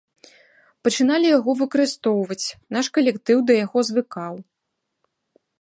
Пачыналі 0.87 1.27
яго 1.37 1.51
выкарыстоўваць, 1.59 2.47
наш 2.79 2.85
калектыў 2.97 3.37
да 3.51 3.61
яго 3.65 3.79
звыкаў. 3.91 4.33